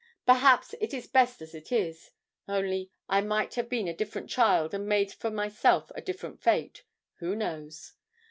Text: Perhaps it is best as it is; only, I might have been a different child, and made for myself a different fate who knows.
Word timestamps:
Perhaps 0.25 0.73
it 0.81 0.95
is 0.95 1.05
best 1.05 1.43
as 1.43 1.53
it 1.53 1.71
is; 1.71 2.09
only, 2.47 2.89
I 3.07 3.21
might 3.21 3.53
have 3.53 3.69
been 3.69 3.87
a 3.87 3.93
different 3.95 4.31
child, 4.31 4.73
and 4.73 4.87
made 4.87 5.11
for 5.13 5.29
myself 5.29 5.91
a 5.93 6.01
different 6.01 6.41
fate 6.41 6.83
who 7.17 7.35
knows. 7.35 7.93